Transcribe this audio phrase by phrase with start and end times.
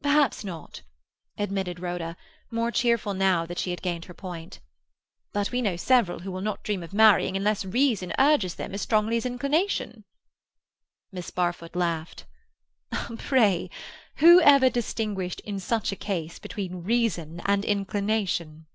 [0.00, 0.82] "Perhaps not,"
[1.36, 2.16] admitted Rhoda,
[2.52, 4.60] more cheerful now that she had gained her point.
[5.32, 8.82] "But we know several who will not dream of marrying unless reason urges them as
[8.82, 10.04] strongly as inclination."
[11.10, 12.26] Miss Barfoot laughed.
[13.18, 13.68] "Pray,
[14.18, 18.66] who ever distinguished in such a case between reason and inclination?"